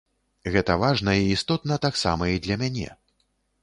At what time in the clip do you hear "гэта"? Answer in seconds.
0.55-0.77